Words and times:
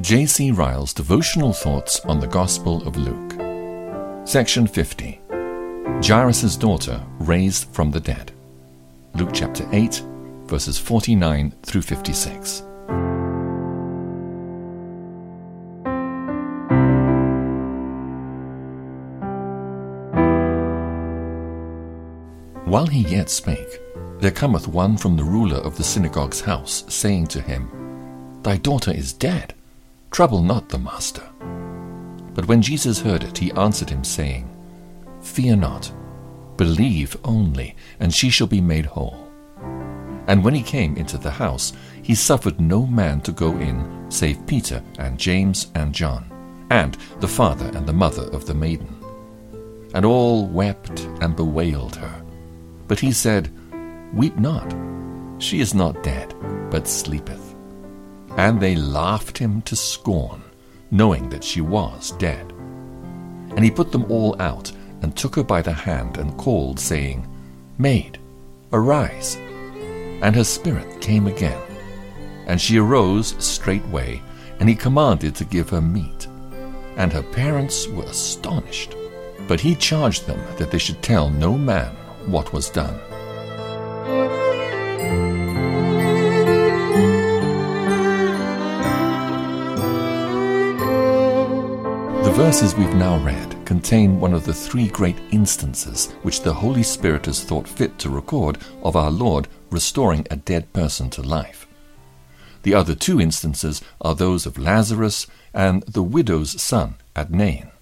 J.C. 0.00 0.50
Ryle's 0.50 0.94
devotional 0.94 1.52
thoughts 1.52 2.00
on 2.06 2.20
the 2.20 2.26
Gospel 2.26 2.82
of 2.88 2.96
Luke. 2.96 4.26
Section 4.26 4.66
50 4.66 5.20
Jairus' 6.02 6.56
daughter 6.56 7.04
raised 7.18 7.68
from 7.74 7.90
the 7.90 8.00
dead. 8.00 8.32
Luke 9.14 9.28
chapter 9.34 9.68
8, 9.72 10.02
verses 10.46 10.78
49 10.78 11.52
through 11.62 11.82
56. 11.82 12.62
While 22.64 22.86
he 22.86 23.00
yet 23.00 23.28
spake, 23.28 23.80
there 24.18 24.30
cometh 24.30 24.66
one 24.66 24.96
from 24.96 25.16
the 25.16 25.24
ruler 25.24 25.58
of 25.58 25.76
the 25.76 25.84
synagogue's 25.84 26.40
house, 26.40 26.84
saying 26.88 27.26
to 27.26 27.42
him, 27.42 28.40
Thy 28.42 28.56
daughter 28.56 28.92
is 28.92 29.12
dead 29.12 29.52
Trouble 30.10 30.42
not 30.42 30.68
the 30.68 30.78
master. 30.78 31.22
But 32.34 32.48
when 32.48 32.62
Jesus 32.62 33.00
heard 33.00 33.22
it, 33.22 33.38
he 33.38 33.52
answered 33.52 33.90
him, 33.90 34.02
saying, 34.02 34.48
Fear 35.20 35.56
not, 35.56 35.92
believe 36.56 37.16
only, 37.24 37.76
and 38.00 38.12
she 38.12 38.28
shall 38.28 38.46
be 38.46 38.60
made 38.60 38.86
whole. 38.86 39.30
And 40.26 40.44
when 40.44 40.54
he 40.54 40.62
came 40.62 40.96
into 40.96 41.16
the 41.16 41.30
house, 41.30 41.72
he 42.02 42.14
suffered 42.14 42.60
no 42.60 42.86
man 42.86 43.20
to 43.22 43.32
go 43.32 43.56
in, 43.58 44.06
save 44.10 44.46
Peter 44.46 44.82
and 44.98 45.18
James 45.18 45.68
and 45.74 45.94
John, 45.94 46.30
and 46.70 46.96
the 47.20 47.28
father 47.28 47.70
and 47.76 47.86
the 47.86 47.92
mother 47.92 48.24
of 48.32 48.46
the 48.46 48.54
maiden. 48.54 48.96
And 49.94 50.04
all 50.04 50.46
wept 50.46 51.00
and 51.20 51.34
bewailed 51.34 51.96
her. 51.96 52.22
But 52.88 53.00
he 53.00 53.12
said, 53.12 53.50
Weep 54.12 54.36
not, 54.38 54.74
she 55.38 55.60
is 55.60 55.74
not 55.74 56.02
dead, 56.02 56.34
but 56.70 56.88
sleepeth. 56.88 57.49
And 58.36 58.60
they 58.60 58.76
laughed 58.76 59.38
him 59.38 59.62
to 59.62 59.76
scorn, 59.76 60.42
knowing 60.90 61.28
that 61.30 61.44
she 61.44 61.60
was 61.60 62.12
dead. 62.12 62.52
And 63.56 63.64
he 63.64 63.70
put 63.70 63.92
them 63.92 64.10
all 64.10 64.40
out, 64.40 64.72
and 65.02 65.16
took 65.16 65.36
her 65.36 65.42
by 65.42 65.62
the 65.62 65.72
hand, 65.72 66.18
and 66.18 66.36
called, 66.36 66.78
saying, 66.78 67.26
Maid, 67.78 68.18
arise. 68.72 69.36
And 70.22 70.36
her 70.36 70.44
spirit 70.44 71.00
came 71.00 71.26
again. 71.26 71.60
And 72.46 72.60
she 72.60 72.78
arose 72.78 73.34
straightway, 73.38 74.20
and 74.58 74.68
he 74.68 74.74
commanded 74.74 75.34
to 75.36 75.44
give 75.44 75.70
her 75.70 75.80
meat. 75.80 76.28
And 76.96 77.12
her 77.12 77.22
parents 77.22 77.88
were 77.88 78.04
astonished. 78.04 78.94
But 79.48 79.60
he 79.60 79.74
charged 79.74 80.26
them 80.26 80.40
that 80.58 80.70
they 80.70 80.78
should 80.78 81.02
tell 81.02 81.30
no 81.30 81.56
man 81.56 81.94
what 82.26 82.52
was 82.52 82.70
done. 82.70 83.00
Verses 92.40 92.74
we've 92.74 92.94
now 92.94 93.18
read 93.18 93.54
contain 93.66 94.18
one 94.18 94.32
of 94.32 94.46
the 94.46 94.54
three 94.54 94.88
great 94.88 95.18
instances 95.30 96.10
which 96.22 96.40
the 96.40 96.54
Holy 96.54 96.82
Spirit 96.82 97.26
has 97.26 97.44
thought 97.44 97.68
fit 97.68 97.98
to 97.98 98.08
record 98.08 98.56
of 98.82 98.96
our 98.96 99.10
Lord 99.10 99.46
restoring 99.68 100.26
a 100.30 100.36
dead 100.36 100.72
person 100.72 101.10
to 101.10 101.20
life. 101.20 101.66
The 102.62 102.72
other 102.72 102.94
two 102.94 103.20
instances 103.20 103.82
are 104.00 104.14
those 104.14 104.46
of 104.46 104.56
Lazarus 104.56 105.26
and 105.52 105.82
the 105.82 106.02
widow's 106.02 106.62
son 106.62 106.94
at 107.14 107.30
Nain. 107.30 107.72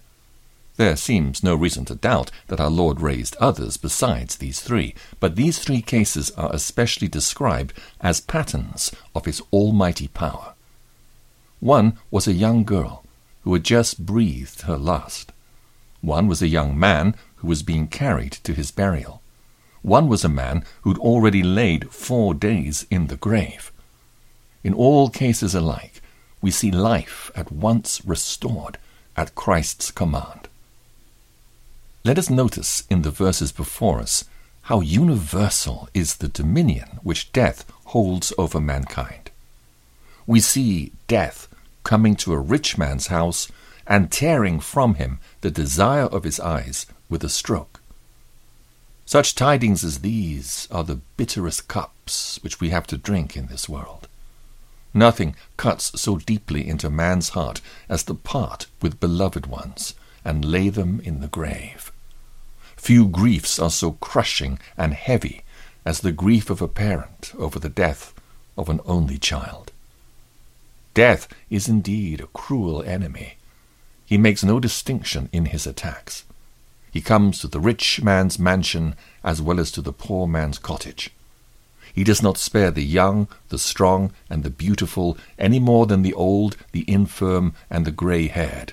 There 0.76 0.96
seems 0.96 1.44
no 1.44 1.54
reason 1.54 1.84
to 1.84 1.94
doubt 1.94 2.32
that 2.48 2.60
our 2.60 2.68
Lord 2.68 3.00
raised 3.00 3.36
others 3.36 3.76
besides 3.76 4.34
these 4.34 4.60
three, 4.60 4.92
but 5.20 5.36
these 5.36 5.60
three 5.60 5.82
cases 5.82 6.32
are 6.32 6.52
especially 6.52 7.06
described 7.06 7.74
as 8.00 8.20
patterns 8.20 8.90
of 9.14 9.24
his 9.24 9.40
almighty 9.52 10.08
power. 10.08 10.54
One 11.60 11.96
was 12.10 12.26
a 12.26 12.32
young 12.32 12.64
girl 12.64 13.04
who 13.42 13.52
had 13.52 13.64
just 13.64 14.04
breathed 14.04 14.62
her 14.62 14.76
last. 14.76 15.32
One 16.00 16.28
was 16.28 16.42
a 16.42 16.48
young 16.48 16.78
man 16.78 17.14
who 17.36 17.48
was 17.48 17.62
being 17.62 17.88
carried 17.88 18.32
to 18.44 18.52
his 18.52 18.70
burial. 18.70 19.22
One 19.82 20.08
was 20.08 20.24
a 20.24 20.28
man 20.28 20.64
who'd 20.82 20.98
already 20.98 21.42
laid 21.42 21.90
four 21.90 22.34
days 22.34 22.86
in 22.90 23.06
the 23.06 23.16
grave. 23.16 23.72
In 24.62 24.74
all 24.74 25.08
cases 25.08 25.54
alike, 25.54 26.02
we 26.40 26.50
see 26.50 26.70
life 26.70 27.30
at 27.34 27.50
once 27.50 28.00
restored 28.04 28.78
at 29.16 29.34
Christ's 29.34 29.90
command. 29.90 30.48
Let 32.04 32.18
us 32.18 32.30
notice 32.30 32.84
in 32.88 33.02
the 33.02 33.10
verses 33.10 33.52
before 33.52 33.98
us 33.98 34.24
how 34.62 34.80
universal 34.80 35.88
is 35.94 36.16
the 36.16 36.28
dominion 36.28 37.00
which 37.02 37.32
death 37.32 37.64
holds 37.86 38.32
over 38.38 38.60
mankind. 38.60 39.30
We 40.26 40.40
see 40.40 40.92
death 41.06 41.47
coming 41.88 42.14
to 42.14 42.34
a 42.34 42.38
rich 42.38 42.76
man's 42.76 43.06
house 43.06 43.48
and 43.86 44.12
tearing 44.12 44.60
from 44.60 44.96
him 44.96 45.18
the 45.40 45.50
desire 45.50 46.04
of 46.04 46.22
his 46.22 46.38
eyes 46.38 46.84
with 47.08 47.24
a 47.24 47.30
stroke. 47.30 47.80
Such 49.06 49.34
tidings 49.34 49.82
as 49.82 50.00
these 50.00 50.68
are 50.70 50.84
the 50.84 51.00
bitterest 51.16 51.66
cups 51.66 52.38
which 52.42 52.60
we 52.60 52.68
have 52.68 52.86
to 52.88 52.98
drink 52.98 53.38
in 53.38 53.46
this 53.46 53.70
world. 53.70 54.06
Nothing 54.92 55.34
cuts 55.56 55.98
so 55.98 56.18
deeply 56.18 56.68
into 56.68 56.90
man's 56.90 57.30
heart 57.30 57.62
as 57.88 58.02
to 58.04 58.12
part 58.12 58.66
with 58.82 59.00
beloved 59.00 59.46
ones 59.46 59.94
and 60.26 60.44
lay 60.44 60.68
them 60.68 61.00
in 61.04 61.20
the 61.20 61.28
grave. 61.38 61.90
Few 62.76 63.06
griefs 63.08 63.58
are 63.58 63.70
so 63.70 63.92
crushing 63.92 64.58
and 64.76 64.92
heavy 64.92 65.40
as 65.86 66.00
the 66.00 66.12
grief 66.12 66.50
of 66.50 66.60
a 66.60 66.68
parent 66.68 67.32
over 67.38 67.58
the 67.58 67.70
death 67.70 68.12
of 68.58 68.68
an 68.68 68.80
only 68.84 69.16
child. 69.16 69.72
Death 70.98 71.28
is 71.48 71.68
indeed 71.68 72.20
a 72.20 72.26
cruel 72.26 72.82
enemy. 72.82 73.36
He 74.04 74.18
makes 74.18 74.42
no 74.42 74.58
distinction 74.58 75.28
in 75.32 75.44
his 75.44 75.64
attacks. 75.64 76.24
He 76.90 77.00
comes 77.00 77.38
to 77.38 77.46
the 77.46 77.60
rich 77.60 78.02
man's 78.02 78.36
mansion 78.36 78.96
as 79.22 79.40
well 79.40 79.60
as 79.60 79.70
to 79.70 79.80
the 79.80 79.92
poor 79.92 80.26
man's 80.26 80.58
cottage. 80.58 81.12
He 81.94 82.02
does 82.02 82.20
not 82.20 82.36
spare 82.36 82.72
the 82.72 82.82
young, 82.82 83.28
the 83.48 83.60
strong, 83.60 84.10
and 84.28 84.42
the 84.42 84.50
beautiful 84.50 85.16
any 85.38 85.60
more 85.60 85.86
than 85.86 86.02
the 86.02 86.14
old, 86.14 86.56
the 86.72 86.84
infirm, 86.90 87.54
and 87.70 87.84
the 87.84 87.92
grey 87.92 88.26
haired. 88.26 88.72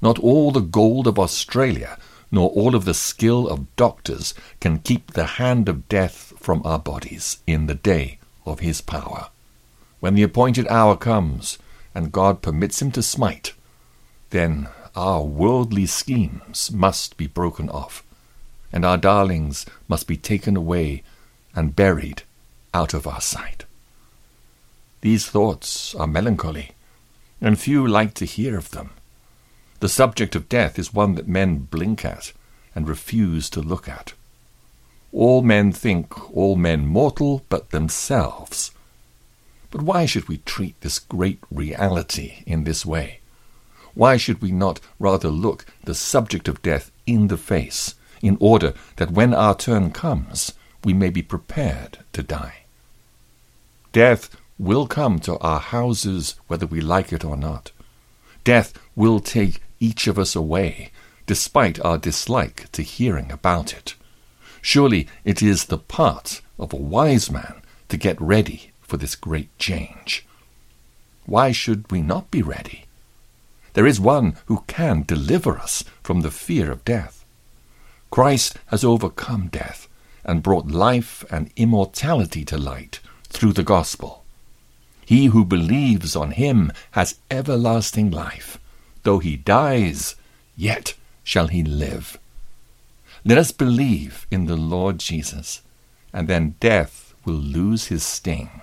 Not 0.00 0.18
all 0.18 0.50
the 0.50 0.60
gold 0.60 1.06
of 1.06 1.18
Australia, 1.18 1.98
nor 2.32 2.48
all 2.52 2.74
of 2.74 2.86
the 2.86 2.94
skill 2.94 3.48
of 3.48 3.76
doctors 3.76 4.32
can 4.60 4.78
keep 4.78 5.12
the 5.12 5.36
hand 5.36 5.68
of 5.68 5.90
death 5.90 6.32
from 6.38 6.62
our 6.64 6.78
bodies 6.78 7.42
in 7.46 7.66
the 7.66 7.74
day 7.74 8.16
of 8.46 8.60
his 8.60 8.80
power. 8.80 9.28
When 10.04 10.16
the 10.16 10.22
appointed 10.22 10.68
hour 10.68 10.98
comes, 10.98 11.56
and 11.94 12.12
God 12.12 12.42
permits 12.42 12.82
him 12.82 12.90
to 12.90 13.02
smite, 13.02 13.54
then 14.28 14.68
our 14.94 15.22
worldly 15.22 15.86
schemes 15.86 16.70
must 16.70 17.16
be 17.16 17.26
broken 17.26 17.70
off, 17.70 18.04
and 18.70 18.84
our 18.84 18.98
darlings 18.98 19.64
must 19.88 20.06
be 20.06 20.18
taken 20.18 20.58
away 20.58 21.02
and 21.56 21.74
buried 21.74 22.22
out 22.74 22.92
of 22.92 23.06
our 23.06 23.22
sight. 23.22 23.64
These 25.00 25.24
thoughts 25.24 25.94
are 25.94 26.06
melancholy, 26.06 26.72
and 27.40 27.58
few 27.58 27.88
like 27.88 28.12
to 28.16 28.26
hear 28.26 28.58
of 28.58 28.72
them. 28.72 28.90
The 29.80 29.88
subject 29.88 30.36
of 30.36 30.50
death 30.50 30.78
is 30.78 30.92
one 30.92 31.14
that 31.14 31.28
men 31.28 31.60
blink 31.60 32.04
at 32.04 32.34
and 32.74 32.86
refuse 32.86 33.48
to 33.48 33.62
look 33.62 33.88
at. 33.88 34.12
All 35.12 35.40
men 35.40 35.72
think 35.72 36.36
all 36.36 36.56
men 36.56 36.86
mortal 36.86 37.42
but 37.48 37.70
themselves, 37.70 38.70
but 39.74 39.82
why 39.82 40.06
should 40.06 40.28
we 40.28 40.38
treat 40.38 40.80
this 40.82 41.00
great 41.00 41.40
reality 41.50 42.44
in 42.46 42.62
this 42.62 42.86
way? 42.86 43.18
Why 43.94 44.16
should 44.16 44.40
we 44.40 44.52
not 44.52 44.78
rather 45.00 45.28
look 45.28 45.66
the 45.82 45.96
subject 45.96 46.46
of 46.46 46.62
death 46.62 46.92
in 47.08 47.26
the 47.26 47.36
face, 47.36 47.96
in 48.22 48.36
order 48.38 48.74
that 48.98 49.10
when 49.10 49.34
our 49.34 49.56
turn 49.56 49.90
comes, 49.90 50.54
we 50.84 50.92
may 50.94 51.10
be 51.10 51.22
prepared 51.22 51.98
to 52.12 52.22
die? 52.22 52.66
Death 53.90 54.36
will 54.60 54.86
come 54.86 55.18
to 55.18 55.38
our 55.38 55.58
houses 55.58 56.36
whether 56.46 56.66
we 56.66 56.80
like 56.80 57.12
it 57.12 57.24
or 57.24 57.36
not. 57.36 57.72
Death 58.44 58.74
will 58.94 59.18
take 59.18 59.60
each 59.80 60.06
of 60.06 60.20
us 60.20 60.36
away, 60.36 60.92
despite 61.26 61.84
our 61.84 61.98
dislike 61.98 62.70
to 62.70 62.82
hearing 62.82 63.32
about 63.32 63.72
it. 63.72 63.96
Surely 64.62 65.08
it 65.24 65.42
is 65.42 65.64
the 65.64 65.78
part 65.78 66.42
of 66.60 66.72
a 66.72 66.76
wise 66.76 67.28
man 67.28 67.60
to 67.88 67.96
get 67.96 68.20
ready 68.20 68.70
for 68.84 68.96
this 68.96 69.16
great 69.16 69.56
change. 69.58 70.24
Why 71.26 71.52
should 71.52 71.90
we 71.90 72.02
not 72.02 72.30
be 72.30 72.42
ready? 72.42 72.84
There 73.72 73.86
is 73.86 73.98
one 73.98 74.36
who 74.46 74.62
can 74.66 75.02
deliver 75.02 75.58
us 75.58 75.84
from 76.02 76.20
the 76.20 76.30
fear 76.30 76.70
of 76.70 76.84
death. 76.84 77.24
Christ 78.10 78.56
has 78.66 78.84
overcome 78.84 79.48
death 79.48 79.88
and 80.24 80.42
brought 80.42 80.68
life 80.68 81.24
and 81.30 81.50
immortality 81.56 82.44
to 82.44 82.56
light 82.56 83.00
through 83.28 83.52
the 83.54 83.64
gospel. 83.64 84.22
He 85.04 85.26
who 85.26 85.44
believes 85.44 86.14
on 86.14 86.30
him 86.32 86.70
has 86.92 87.18
everlasting 87.30 88.10
life. 88.10 88.58
Though 89.02 89.18
he 89.18 89.36
dies, 89.36 90.14
yet 90.56 90.94
shall 91.24 91.48
he 91.48 91.62
live. 91.62 92.18
Let 93.24 93.38
us 93.38 93.50
believe 93.50 94.26
in 94.30 94.46
the 94.46 94.56
Lord 94.56 94.98
Jesus, 94.98 95.62
and 96.12 96.28
then 96.28 96.54
death 96.60 97.14
will 97.24 97.34
lose 97.34 97.86
his 97.86 98.02
sting 98.02 98.62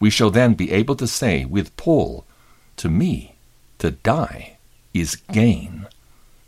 we 0.00 0.10
shall 0.10 0.30
then 0.30 0.54
be 0.54 0.70
able 0.72 0.94
to 0.96 1.06
say 1.06 1.44
with 1.44 1.76
Paul, 1.76 2.24
to 2.76 2.88
me, 2.88 3.34
to 3.78 3.90
die 3.90 4.56
is 4.94 5.16
gain. 5.16 5.86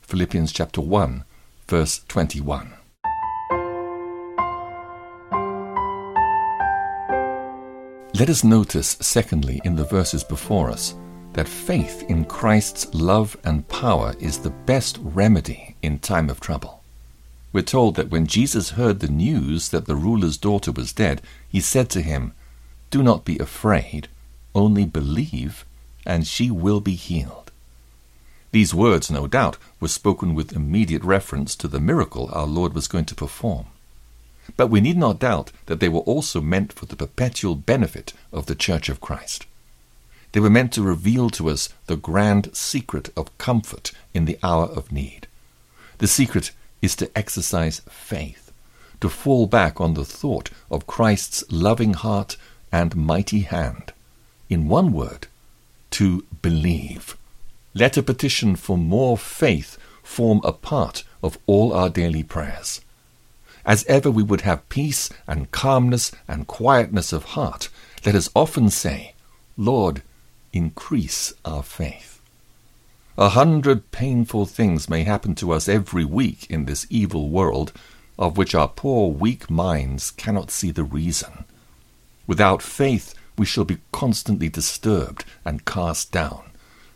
Philippians 0.03 0.53
chapter 0.53 0.81
1, 0.81 1.25
verse 1.67 2.03
21. 2.09 2.75
Let 8.13 8.29
us 8.29 8.45
notice, 8.45 8.97
secondly, 9.01 9.61
in 9.65 9.77
the 9.77 9.85
verses 9.85 10.25
before 10.25 10.71
us, 10.71 10.95
that 11.33 11.49
faith 11.49 12.05
in 12.09 12.25
Christ's 12.25 12.93
love 12.93 13.37
and 13.45 13.67
power 13.69 14.15
is 14.19 14.39
the 14.39 14.51
best 14.51 14.99
remedy 15.01 15.77
in 15.81 16.01
time 16.01 16.29
of 16.29 16.41
trouble. 16.41 16.83
We're 17.53 17.63
told 17.63 17.97
that 17.97 18.11
when 18.11 18.27
Jesus 18.27 18.71
heard 18.71 19.01
the 19.01 19.09
news 19.09 19.71
that 19.71 19.87
the 19.87 19.97
ruler's 19.97 20.37
daughter 20.37 20.71
was 20.71 20.93
dead, 20.93 21.23
he 21.49 21.61
said 21.61 21.89
to 21.91 22.03
him, 22.03 22.35
Do 22.91 23.03
not 23.03 23.25
be 23.25 23.39
afraid, 23.39 24.09
only 24.55 24.85
believe, 24.85 25.65
and 26.05 26.27
she 26.27 26.51
will 26.51 26.81
be 26.81 26.95
healed. 26.95 27.51
These 28.53 28.75
words, 28.75 29.11
no 29.11 29.29
doubt, 29.29 29.59
were 29.79 29.89
spoken 29.89 30.35
with 30.35 30.53
immediate 30.53 31.05
reference 31.05 31.55
to 31.57 31.69
the 31.69 31.79
miracle 31.79 32.29
our 32.33 32.47
Lord 32.47 32.75
was 32.75 32.89
going 32.89 33.05
to 33.07 33.15
perform. 33.15 33.67
But 34.57 34.67
we 34.67 34.81
need 34.81 34.97
not 34.97 35.21
doubt 35.21 35.53
that 35.67 35.79
they 35.79 35.89
were 35.89 36.01
also 36.01 36.41
meant 36.41 36.73
for 36.73 36.87
the 36.87 36.97
perpetual 36.97 37.55
benefit 37.55 38.13
of 38.33 38.47
the 38.47 38.57
Church 38.57 38.89
of 38.89 39.01
Christ. 39.01 39.47
They 40.33 40.41
were 40.41 40.51
meant 40.51 40.73
to 40.73 40.83
reveal 40.83 41.31
to 41.31 41.49
us 41.49 41.69
the 41.87 41.97
grand 41.97 42.55
secret 42.55 43.11
of 43.17 43.37
comfort 43.39 43.93
in 44.13 44.25
the 44.25 44.39
hour 44.43 44.67
of 44.67 44.91
need. 44.91 45.29
The 45.99 46.09
secret 46.09 46.51
is 46.83 46.97
to 46.97 47.11
exercise 47.17 47.83
faith, 47.89 48.51
to 49.01 49.09
fall 49.09 49.47
back 49.47 49.81
on 49.81 49.95
the 49.95 50.05
thought 50.05 50.51
of 50.71 50.87
Christ's 50.87 51.45
loving 51.51 51.95
heart 51.95 52.37
and 52.73 52.97
mighty 52.97 53.41
hand. 53.41 53.93
In 54.49 54.69
one 54.69 54.93
word, 54.93 55.27
to 55.91 56.25
believe. 56.43 57.17
Let 57.75 57.97
a 57.97 58.03
petition 58.03 58.57
for 58.57 58.77
more 58.77 59.17
faith 59.17 59.79
form 60.03 60.41
a 60.43 60.53
part 60.53 61.05
of 61.23 61.39
all 61.47 61.73
our 61.73 61.89
daily 61.89 62.23
prayers. 62.23 62.81
As 63.65 63.85
ever 63.85 64.11
we 64.11 64.23
would 64.23 64.41
have 64.43 64.69
peace 64.69 65.11
and 65.27 65.51
calmness 65.51 66.11
and 66.27 66.47
quietness 66.47 67.13
of 67.13 67.25
heart, 67.37 67.69
let 68.05 68.15
us 68.15 68.31
often 68.35 68.71
say, 68.71 69.15
Lord, 69.57 70.03
increase 70.53 71.33
our 71.45 71.63
faith. 71.63 72.21
A 73.19 73.31
hundred 73.31 73.91
painful 73.91 74.47
things 74.47 74.89
may 74.89 75.05
happen 75.05 75.35
to 75.37 75.53
us 75.53 75.69
every 75.69 76.05
week 76.05 76.51
in 76.51 76.65
this 76.65 76.87
evil 76.89 77.29
world, 77.29 77.73
of 78.19 78.39
which 78.39 78.55
our 78.55 78.69
poor 78.69 79.11
weak 79.11 79.51
minds 79.51 80.11
cannot 80.11 80.51
see 80.51 80.71
the 80.71 80.85
reason. 80.85 81.45
Without 82.31 82.63
faith, 82.63 83.13
we 83.37 83.45
shall 83.45 83.65
be 83.65 83.79
constantly 83.91 84.49
disturbed 84.49 85.25
and 85.45 85.65
cast 85.65 86.13
down. 86.13 86.53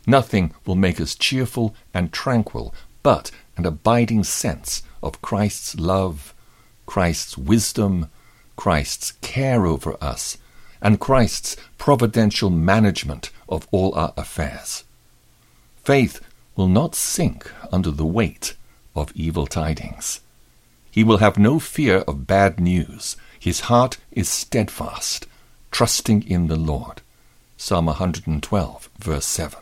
Nothing 0.07 0.53
will 0.65 0.77
make 0.77 1.01
us 1.01 1.13
cheerful 1.13 1.75
and 1.93 2.13
tranquil 2.13 2.73
but 3.03 3.31
an 3.57 3.65
abiding 3.65 4.23
sense 4.23 4.81
of 5.03 5.21
Christ's 5.21 5.77
love, 5.77 6.33
Christ's 6.85 7.37
wisdom, 7.37 8.09
Christ's 8.55 9.11
care 9.19 9.65
over 9.65 9.97
us, 10.01 10.37
and 10.81 11.01
Christ's 11.01 11.57
providential 11.77 12.49
management 12.49 13.29
of 13.49 13.67
all 13.71 13.93
our 13.93 14.13
affairs. 14.15 14.85
Faith 15.83 16.21
will 16.55 16.69
not 16.69 16.95
sink 16.95 17.51
under 17.73 17.91
the 17.91 18.05
weight 18.05 18.55
of 18.95 19.11
evil 19.15 19.47
tidings. 19.47 20.21
He 20.89 21.03
will 21.03 21.17
have 21.17 21.37
no 21.37 21.59
fear 21.59 21.97
of 22.07 22.25
bad 22.25 22.57
news. 22.57 23.17
His 23.45 23.59
heart 23.69 23.97
is 24.11 24.27
steadfast, 24.27 25.27
trusting 25.69 26.23
in 26.23 26.47
the 26.47 26.55
Lord. 26.55 27.03
Psalm 27.57 27.85
112, 27.85 28.89
verse 28.97 29.27
7. 29.27 29.59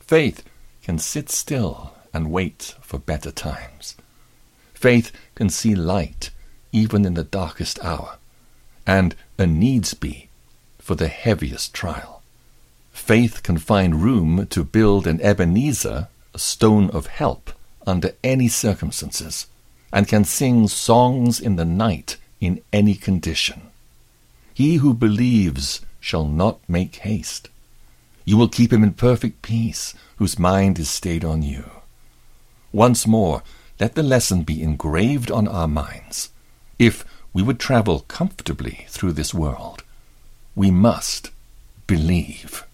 Faith 0.00 0.44
can 0.84 1.00
sit 1.00 1.30
still 1.30 1.94
and 2.12 2.30
wait 2.30 2.76
for 2.80 3.00
better 3.00 3.32
times. 3.32 3.96
Faith 4.72 5.10
can 5.34 5.50
see 5.50 5.74
light 5.74 6.30
even 6.70 7.04
in 7.04 7.14
the 7.14 7.24
darkest 7.24 7.82
hour, 7.82 8.18
and 8.86 9.16
a 9.36 9.48
needs 9.48 9.94
be 9.94 10.28
for 10.78 10.94
the 10.94 11.08
heaviest 11.08 11.74
trial. 11.74 12.22
Faith 12.92 13.42
can 13.42 13.58
find 13.58 14.00
room 14.00 14.46
to 14.50 14.62
build 14.62 15.08
an 15.08 15.20
Ebenezer, 15.22 16.06
a 16.32 16.38
stone 16.38 16.88
of 16.90 17.08
help, 17.08 17.50
under 17.84 18.12
any 18.22 18.46
circumstances, 18.46 19.48
and 19.92 20.06
can 20.06 20.22
sing 20.22 20.68
songs 20.68 21.40
in 21.40 21.56
the 21.56 21.64
night 21.64 22.16
in 22.44 22.62
any 22.72 22.94
condition. 22.94 23.62
He 24.52 24.76
who 24.76 24.94
believes 24.94 25.80
shall 26.00 26.26
not 26.26 26.60
make 26.68 26.96
haste. 26.96 27.48
You 28.24 28.36
will 28.36 28.48
keep 28.48 28.72
him 28.72 28.82
in 28.82 28.94
perfect 28.94 29.42
peace, 29.42 29.94
whose 30.16 30.38
mind 30.38 30.78
is 30.78 30.88
stayed 30.88 31.24
on 31.24 31.42
you. 31.42 31.64
Once 32.72 33.06
more, 33.06 33.42
let 33.80 33.94
the 33.94 34.02
lesson 34.02 34.42
be 34.42 34.62
engraved 34.62 35.30
on 35.30 35.48
our 35.48 35.68
minds. 35.68 36.30
If 36.78 37.04
we 37.32 37.42
would 37.42 37.58
travel 37.58 38.00
comfortably 38.00 38.86
through 38.88 39.12
this 39.12 39.34
world, 39.34 39.82
we 40.54 40.70
must 40.70 41.30
believe. 41.86 42.64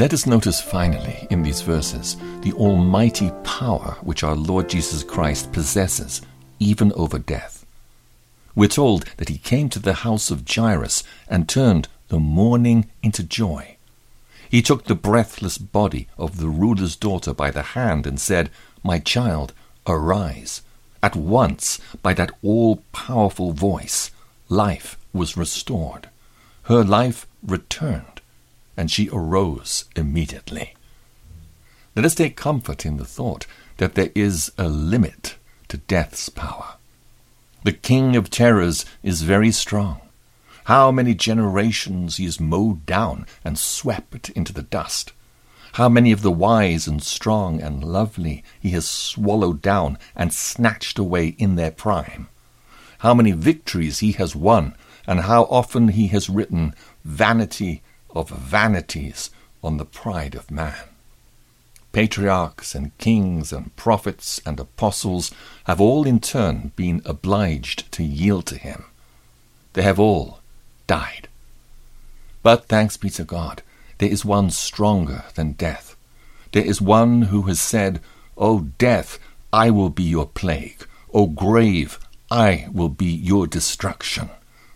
Let 0.00 0.14
us 0.14 0.24
notice 0.24 0.62
finally 0.62 1.26
in 1.28 1.42
these 1.42 1.60
verses 1.60 2.16
the 2.40 2.54
almighty 2.54 3.30
power 3.44 3.98
which 4.00 4.22
our 4.22 4.34
Lord 4.34 4.70
Jesus 4.70 5.02
Christ 5.04 5.52
possesses 5.52 6.22
even 6.58 6.90
over 6.94 7.18
death. 7.18 7.66
We're 8.54 8.70
told 8.70 9.04
that 9.18 9.28
he 9.28 9.36
came 9.36 9.68
to 9.68 9.78
the 9.78 9.92
house 9.92 10.30
of 10.30 10.48
Jairus 10.48 11.04
and 11.28 11.46
turned 11.46 11.86
the 12.08 12.18
mourning 12.18 12.88
into 13.02 13.22
joy. 13.22 13.76
He 14.48 14.62
took 14.62 14.84
the 14.84 14.94
breathless 14.94 15.58
body 15.58 16.08
of 16.16 16.38
the 16.38 16.48
ruler's 16.48 16.96
daughter 16.96 17.34
by 17.34 17.50
the 17.50 17.76
hand 17.76 18.06
and 18.06 18.18
said, 18.18 18.48
My 18.82 19.00
child, 19.00 19.52
arise. 19.86 20.62
At 21.02 21.14
once, 21.14 21.78
by 22.00 22.14
that 22.14 22.32
all 22.42 22.82
powerful 22.92 23.52
voice, 23.52 24.10
life 24.48 24.96
was 25.12 25.36
restored. 25.36 26.08
Her 26.62 26.82
life 26.84 27.26
returned, 27.42 28.19
and 28.80 28.90
she 28.90 29.10
arose 29.12 29.84
immediately. 29.94 30.74
Let 31.94 32.06
us 32.06 32.14
take 32.14 32.34
comfort 32.34 32.86
in 32.86 32.96
the 32.96 33.04
thought 33.04 33.46
that 33.76 33.94
there 33.94 34.08
is 34.14 34.50
a 34.56 34.68
limit 34.68 35.36
to 35.68 35.76
death's 35.76 36.30
power. 36.30 36.76
The 37.62 37.74
King 37.74 38.16
of 38.16 38.30
Terrors 38.30 38.86
is 39.02 39.20
very 39.20 39.52
strong. 39.52 40.00
How 40.64 40.90
many 40.90 41.14
generations 41.14 42.16
he 42.16 42.24
has 42.24 42.40
mowed 42.40 42.86
down 42.86 43.26
and 43.44 43.58
swept 43.58 44.30
into 44.30 44.54
the 44.54 44.62
dust. 44.62 45.12
How 45.74 45.90
many 45.90 46.10
of 46.10 46.22
the 46.22 46.32
wise 46.32 46.86
and 46.86 47.02
strong 47.02 47.60
and 47.60 47.84
lovely 47.84 48.42
he 48.58 48.70
has 48.70 48.88
swallowed 48.88 49.60
down 49.60 49.98
and 50.16 50.32
snatched 50.32 50.98
away 50.98 51.34
in 51.36 51.56
their 51.56 51.70
prime. 51.70 52.28
How 53.00 53.12
many 53.12 53.32
victories 53.32 53.98
he 53.98 54.12
has 54.12 54.34
won, 54.34 54.74
and 55.06 55.20
how 55.20 55.42
often 55.50 55.88
he 55.88 56.06
has 56.06 56.30
written 56.30 56.74
vanity 57.04 57.82
of 58.14 58.30
vanities 58.30 59.30
on 59.62 59.76
the 59.76 59.84
pride 59.84 60.34
of 60.34 60.50
man. 60.50 60.88
Patriarchs 61.92 62.74
and 62.74 62.96
kings 62.98 63.52
and 63.52 63.74
prophets 63.76 64.40
and 64.46 64.60
apostles 64.60 65.32
have 65.64 65.80
all 65.80 66.06
in 66.06 66.20
turn 66.20 66.72
been 66.76 67.02
obliged 67.04 67.90
to 67.92 68.04
yield 68.04 68.46
to 68.46 68.56
him. 68.56 68.84
They 69.72 69.82
have 69.82 69.98
all 69.98 70.40
died. 70.86 71.28
But 72.42 72.66
thanks 72.68 72.96
be 72.96 73.10
to 73.10 73.24
God, 73.24 73.62
there 73.98 74.10
is 74.10 74.24
one 74.24 74.50
stronger 74.50 75.24
than 75.34 75.52
death. 75.52 75.96
There 76.52 76.64
is 76.64 76.80
one 76.80 77.22
who 77.22 77.42
has 77.42 77.60
said, 77.60 78.00
O 78.36 78.60
death, 78.78 79.18
I 79.52 79.70
will 79.70 79.90
be 79.90 80.04
your 80.04 80.26
plague. 80.26 80.86
O 81.12 81.26
grave, 81.26 81.98
I 82.30 82.68
will 82.72 82.88
be 82.88 83.06
your 83.06 83.46
destruction. 83.46 84.30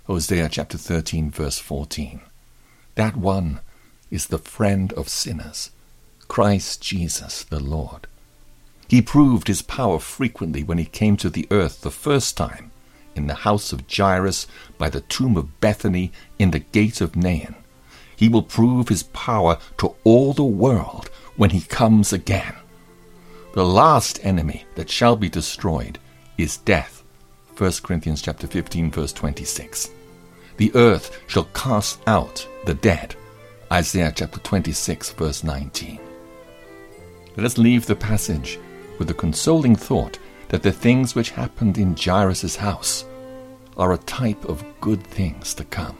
Hosea 0.06 0.48
chapter 0.50 0.76
13, 0.76 1.30
verse 1.30 1.58
14. 1.58 2.20
That 2.94 3.16
one 3.16 3.60
is 4.10 4.26
the 4.26 4.38
friend 4.38 4.92
of 4.92 5.08
sinners, 5.08 5.70
Christ 6.28 6.80
Jesus 6.80 7.44
the 7.44 7.60
Lord. 7.60 8.06
He 8.88 9.02
proved 9.02 9.48
his 9.48 9.62
power 9.62 9.98
frequently 9.98 10.62
when 10.62 10.78
he 10.78 10.84
came 10.84 11.16
to 11.16 11.30
the 11.30 11.48
earth 11.50 11.80
the 11.80 11.90
first 11.90 12.36
time 12.36 12.70
in 13.14 13.26
the 13.26 13.34
house 13.34 13.72
of 13.72 13.84
Jairus, 13.90 14.46
by 14.78 14.90
the 14.90 15.00
tomb 15.00 15.36
of 15.36 15.60
Bethany, 15.60 16.12
in 16.38 16.50
the 16.50 16.58
gate 16.58 17.00
of 17.00 17.16
Nain. 17.16 17.54
He 18.16 18.28
will 18.28 18.42
prove 18.42 18.88
his 18.88 19.04
power 19.04 19.58
to 19.78 19.94
all 20.04 20.32
the 20.32 20.44
world 20.44 21.10
when 21.36 21.50
he 21.50 21.60
comes 21.60 22.12
again. 22.12 22.54
The 23.54 23.64
last 23.64 24.24
enemy 24.24 24.64
that 24.74 24.90
shall 24.90 25.16
be 25.16 25.28
destroyed 25.28 25.98
is 26.36 26.56
death. 26.58 27.02
1 27.56 27.72
Corinthians 27.82 28.20
chapter 28.20 28.46
15 28.46 28.90
verse 28.90 29.12
26. 29.12 29.90
The 30.56 30.74
earth 30.74 31.20
shall 31.26 31.48
cast 31.54 32.00
out 32.06 32.46
the 32.64 32.74
dead. 32.74 33.16
Isaiah 33.72 34.12
chapter 34.14 34.38
26 34.40 35.12
verse 35.12 35.42
19. 35.42 35.98
Let 37.36 37.46
us 37.46 37.58
leave 37.58 37.86
the 37.86 37.96
passage 37.96 38.58
with 38.98 39.08
the 39.08 39.14
consoling 39.14 39.74
thought 39.74 40.18
that 40.48 40.62
the 40.62 40.70
things 40.70 41.14
which 41.14 41.30
happened 41.30 41.78
in 41.78 41.96
Jairus' 41.96 42.54
house 42.54 43.04
are 43.76 43.92
a 43.92 43.98
type 43.98 44.44
of 44.44 44.64
good 44.80 45.04
things 45.04 45.54
to 45.54 45.64
come. 45.64 45.98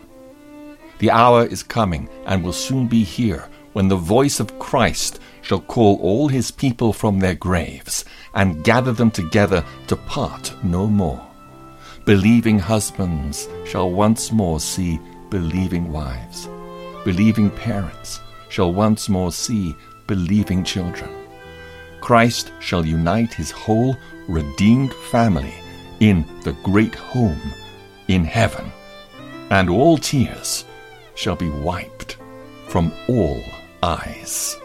The 0.98 1.10
hour 1.10 1.44
is 1.44 1.64
coming 1.64 2.08
and 2.26 2.44
will 2.44 2.52
soon 2.52 2.86
be 2.86 3.02
here 3.02 3.48
when 3.72 3.88
the 3.88 3.96
voice 3.96 4.38
of 4.38 4.58
Christ 4.60 5.18
shall 5.42 5.60
call 5.60 5.98
all 6.00 6.28
his 6.28 6.52
people 6.52 6.92
from 6.92 7.18
their 7.18 7.34
graves 7.34 8.04
and 8.34 8.62
gather 8.62 8.92
them 8.92 9.10
together 9.10 9.64
to 9.88 9.96
part 9.96 10.54
no 10.62 10.86
more. 10.86 11.33
Believing 12.04 12.58
husbands 12.58 13.48
shall 13.64 13.90
once 13.90 14.30
more 14.30 14.60
see 14.60 15.00
believing 15.30 15.90
wives. 15.90 16.50
Believing 17.02 17.48
parents 17.48 18.20
shall 18.50 18.74
once 18.74 19.08
more 19.08 19.32
see 19.32 19.74
believing 20.06 20.64
children. 20.64 21.10
Christ 22.02 22.52
shall 22.60 22.84
unite 22.84 23.32
his 23.32 23.50
whole 23.50 23.96
redeemed 24.28 24.92
family 24.92 25.54
in 26.00 26.26
the 26.42 26.52
great 26.62 26.94
home 26.94 27.40
in 28.08 28.22
heaven, 28.22 28.70
and 29.48 29.70
all 29.70 29.96
tears 29.96 30.66
shall 31.14 31.36
be 31.36 31.48
wiped 31.48 32.18
from 32.68 32.92
all 33.08 33.42
eyes. 33.82 34.58